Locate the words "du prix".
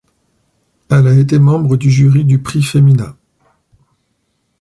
2.25-2.63